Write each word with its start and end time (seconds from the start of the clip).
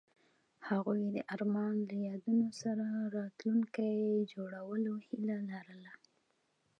هغوی 0.69 1.01
د 1.15 1.17
آرمان 1.33 1.75
له 1.89 1.95
یادونو 2.07 2.47
سره 2.61 2.85
راتلونکی 3.17 3.93
جوړولو 4.33 4.93
هیله 5.07 5.37
لرله. 5.51 5.93